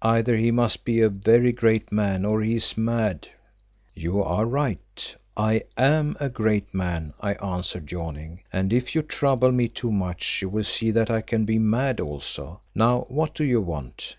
[0.00, 3.28] Either he must be a very great man or he is mad."
[3.94, 5.14] "You are right.
[5.36, 10.40] I am a great man," I answered, yawning, "and if you trouble me too much
[10.40, 12.62] you will see that I can be mad also.
[12.74, 14.16] Now what do you want?"